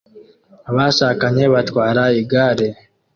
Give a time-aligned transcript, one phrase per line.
[0.69, 2.67] abashakanye batwara igare